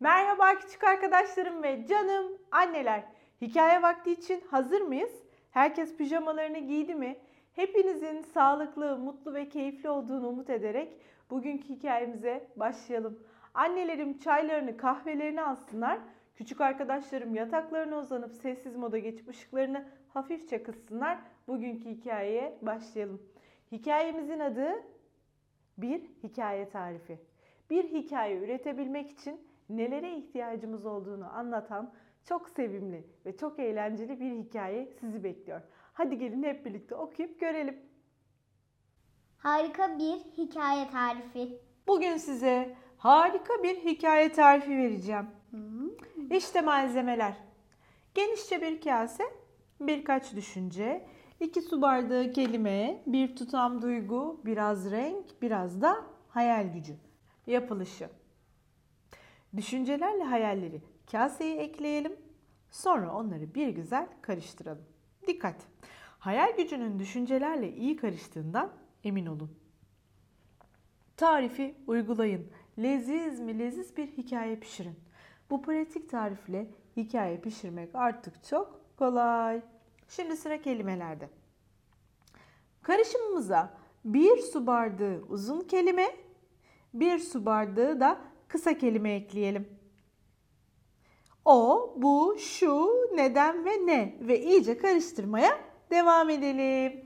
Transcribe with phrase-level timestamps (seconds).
[0.00, 3.04] Merhaba küçük arkadaşlarım ve canım anneler.
[3.40, 5.22] Hikaye vakti için hazır mıyız?
[5.50, 7.16] Herkes pijamalarını giydi mi?
[7.52, 13.18] Hepinizin sağlıklı, mutlu ve keyifli olduğunu umut ederek bugünkü hikayemize başlayalım.
[13.54, 15.98] Annelerim çaylarını, kahvelerini alsınlar.
[16.34, 21.18] Küçük arkadaşlarım yataklarına uzanıp sessiz moda geçip ışıklarını hafifçe kıssınlar.
[21.48, 23.22] Bugünkü hikayeye başlayalım.
[23.72, 24.82] Hikayemizin adı
[25.78, 27.18] bir hikaye tarifi.
[27.70, 31.92] Bir hikaye üretebilmek için nelere ihtiyacımız olduğunu anlatan
[32.24, 35.60] çok sevimli ve çok eğlenceli bir hikaye sizi bekliyor.
[35.92, 37.76] Hadi gelin hep birlikte okuyup görelim.
[39.38, 41.58] Harika bir hikaye tarifi.
[41.86, 45.26] Bugün size harika bir hikaye tarifi vereceğim.
[46.30, 47.34] İşte malzemeler.
[48.14, 49.24] Genişçe bir kase,
[49.80, 51.06] birkaç düşünce,
[51.40, 55.96] iki su bardağı kelime, bir tutam duygu, biraz renk, biraz da
[56.28, 56.94] hayal gücü.
[57.46, 58.08] Yapılışı.
[59.56, 60.82] Düşüncelerle hayalleri
[61.12, 62.16] kaseye ekleyelim.
[62.70, 64.84] Sonra onları bir güzel karıştıralım.
[65.26, 65.56] Dikkat!
[66.18, 68.72] Hayal gücünün düşüncelerle iyi karıştığından
[69.04, 69.50] emin olun.
[71.16, 72.50] Tarifi uygulayın.
[72.78, 74.96] Leziz mi leziz bir hikaye pişirin.
[75.50, 79.62] Bu pratik tarifle hikaye pişirmek artık çok kolay.
[80.08, 81.28] Şimdi sıra kelimelerde.
[82.82, 83.74] Karışımımıza
[84.04, 86.06] bir su bardağı uzun kelime,
[86.94, 89.68] bir su bardağı da kısa kelime ekleyelim.
[91.44, 95.58] O, bu, şu, neden ve ne ve iyice karıştırmaya
[95.90, 97.04] devam edelim.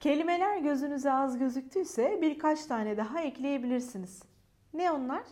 [0.00, 4.22] Kelimeler gözünüze az gözüktüyse birkaç tane daha ekleyebilirsiniz.
[4.74, 5.24] Ne onlar?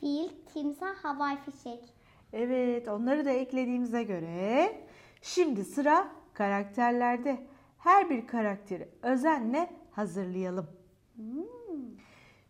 [0.00, 1.94] Fil, timsah, havai fişek.
[2.32, 4.72] Evet, onları da eklediğimize göre
[5.22, 7.46] şimdi sıra karakterlerde.
[7.78, 10.66] Her bir karakteri özenle hazırlayalım.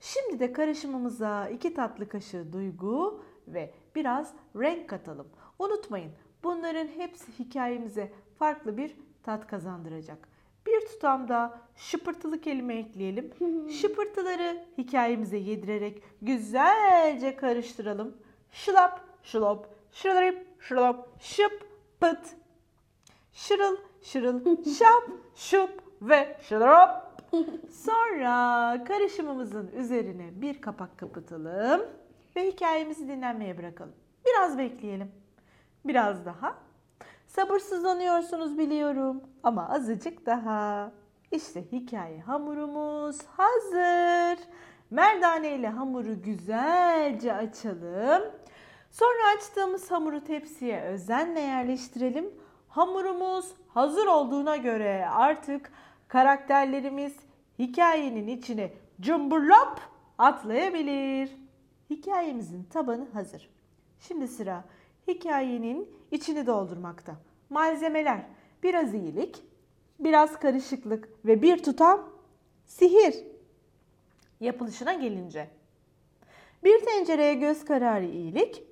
[0.03, 5.29] Şimdi de karışımımıza iki tatlı kaşığı duygu ve biraz renk katalım.
[5.59, 6.13] Unutmayın,
[6.45, 10.29] bunların hepsi hikayemize farklı bir tat kazandıracak.
[10.67, 13.31] Bir tutam da şıpırtılı kelime ekleyelim.
[13.71, 18.17] Şıpırtıları hikayemize yedirerek güzelce karıştıralım.
[18.53, 21.67] Şılap, şılop, şılırıp, şılop, şıp,
[22.01, 22.27] pıt.
[23.33, 24.41] Şırıl, şırıl,
[24.79, 27.12] şap, şup ve şılop.
[27.71, 31.81] Sonra karışımımızın üzerine bir kapak kapatalım
[32.37, 33.95] ve hikayemizi dinlenmeye bırakalım.
[34.27, 35.13] Biraz bekleyelim.
[35.85, 36.55] Biraz daha.
[37.27, 40.93] Sabırsızlanıyorsunuz biliyorum ama azıcık daha.
[41.31, 44.39] İşte hikaye hamurumuz hazır.
[44.91, 48.23] Merdane ile hamuru güzelce açalım.
[48.91, 52.31] Sonra açtığımız hamuru tepsiye özenle yerleştirelim.
[52.69, 55.73] Hamurumuz hazır olduğuna göre artık
[56.13, 57.17] karakterlerimiz
[57.59, 59.81] hikayenin içine cumburlop
[60.19, 61.31] atlayabilir.
[61.91, 63.51] Hikayemizin tabanı hazır.
[64.01, 64.65] Şimdi sıra
[65.09, 67.17] hikayenin içini doldurmakta.
[67.51, 68.21] Malzemeler
[68.63, 69.43] biraz iyilik,
[70.01, 72.11] biraz karışıklık ve bir tutam
[72.67, 73.15] sihir.
[74.41, 75.51] Yapılışına gelince.
[76.65, 78.63] Bir tencereye göz kararı iyilik,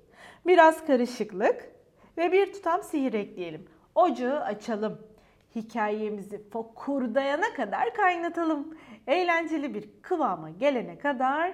[0.47, 1.71] biraz karışıklık
[2.17, 3.67] ve bir tutam sihir ekleyelim.
[3.95, 5.11] Ocağı açalım.
[5.55, 8.77] Hikayemizi fokurdayana kadar kaynatalım.
[9.07, 11.53] Eğlenceli bir kıvama gelene kadar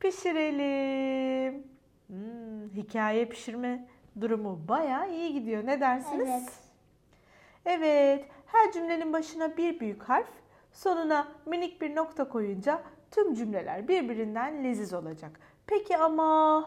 [0.00, 1.66] pişirelim.
[2.06, 3.88] Hmm, hikaye pişirme
[4.20, 5.66] durumu bayağı iyi gidiyor.
[5.66, 6.28] Ne dersiniz?
[6.28, 6.66] Evet.
[7.68, 10.28] Evet, her cümlenin başına bir büyük harf,
[10.72, 15.40] sonuna minik bir nokta koyunca tüm cümleler birbirinden leziz olacak.
[15.66, 16.60] Peki ama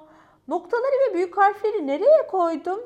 [0.48, 2.80] noktaları ve büyük harfleri nereye koydum?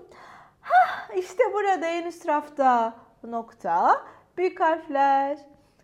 [0.61, 2.93] Hah, işte burada en üst rafta
[3.31, 4.05] nokta,
[4.37, 5.39] büyük harfler.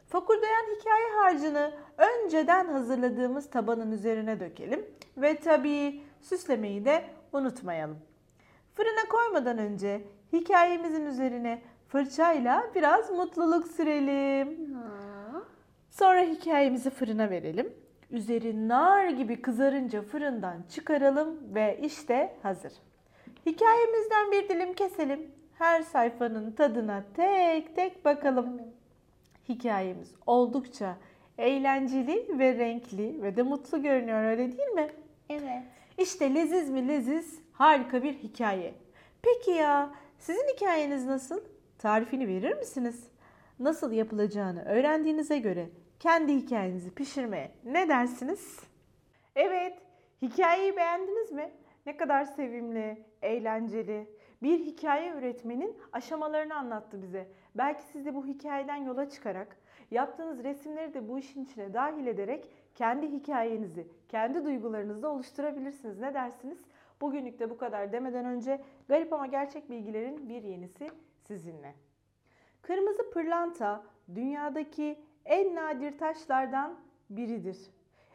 [0.09, 4.85] Fokurdayan hikaye harcını önceden hazırladığımız tabanın üzerine dökelim
[5.17, 7.97] ve tabii süslemeyi de unutmayalım.
[8.75, 10.01] Fırına koymadan önce
[10.33, 14.77] hikayemizin üzerine fırçayla biraz mutluluk sürelim.
[15.89, 17.73] Sonra hikayemizi fırına verelim.
[18.11, 22.73] Üzeri nar gibi kızarınca fırından çıkaralım ve işte hazır.
[23.45, 25.31] Hikayemizden bir dilim keselim.
[25.59, 28.61] Her sayfanın tadına tek tek bakalım.
[29.49, 30.97] Hikayemiz oldukça
[31.37, 34.89] eğlenceli ve renkli ve de mutlu görünüyor öyle değil mi?
[35.29, 35.63] Evet.
[35.97, 38.73] İşte leziz mi leziz harika bir hikaye.
[39.21, 39.89] Peki ya
[40.19, 41.41] sizin hikayeniz nasıl?
[41.77, 43.07] Tarifini verir misiniz?
[43.59, 45.69] Nasıl yapılacağını öğrendiğinize göre
[45.99, 48.59] kendi hikayenizi pişirmeye ne dersiniz?
[49.35, 49.77] Evet,
[50.21, 51.51] hikayeyi beğendiniz mi?
[51.85, 54.18] Ne kadar sevimli, eğlenceli.
[54.43, 57.27] Bir hikaye üretmenin aşamalarını anlattı bize.
[57.55, 59.57] Belki siz de bu hikayeden yola çıkarak
[59.91, 65.99] yaptığınız resimleri de bu işin içine dahil ederek kendi hikayenizi, kendi duygularınızı oluşturabilirsiniz.
[65.99, 66.57] Ne dersiniz?
[67.01, 70.87] Bugünlük de bu kadar demeden önce garip ama gerçek bilgilerin bir yenisi
[71.27, 71.75] sizinle.
[72.61, 73.83] Kırmızı pırlanta
[74.15, 77.57] dünyadaki en nadir taşlardan biridir.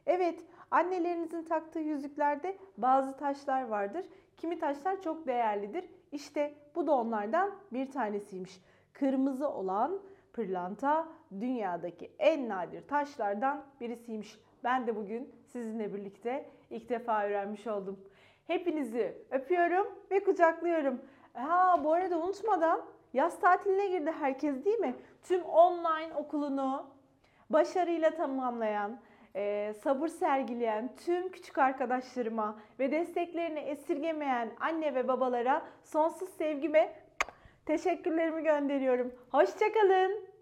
[0.06, 4.06] Evet, annelerinizin taktığı yüzüklerde bazı taşlar vardır.
[4.36, 5.84] Kimi taşlar çok değerlidir.
[6.14, 8.60] İşte bu da onlardan bir tanesiymiş.
[8.92, 10.00] Kırmızı olan
[10.32, 11.08] pırlanta
[11.40, 14.40] dünyadaki en nadir taşlardan birisiymiş.
[14.64, 18.00] Ben de bugün sizinle birlikte ilk defa öğrenmiş oldum.
[18.46, 21.00] Hepinizi öpüyorum ve kucaklıyorum.
[21.32, 22.82] Ha bu arada unutmadan
[23.12, 24.94] yaz tatiline girdi herkes değil mi?
[25.22, 26.86] Tüm online okulunu
[27.50, 28.98] başarıyla tamamlayan,
[29.36, 36.96] e, sabır sergileyen tüm küçük arkadaşlarıma ve desteklerini esirgemeyen anne ve babalara sonsuz sevgime
[37.66, 39.14] teşekkürlerimi gönderiyorum.
[39.30, 40.33] Hoşçakalın.